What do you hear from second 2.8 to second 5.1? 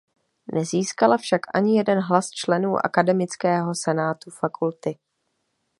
akademického senátu fakulty.